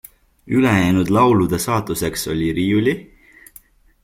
Ülejäänud 0.59 1.09
laulude 1.17 1.59
saatuseks 1.67 2.25
oli 2.35 2.51
riiuli. 2.61 2.97